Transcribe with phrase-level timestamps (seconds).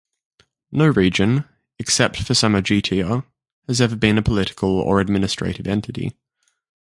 [0.71, 1.45] No region,
[1.77, 3.23] except for Samogitia,
[3.67, 6.15] has ever been a political or an administrative entity.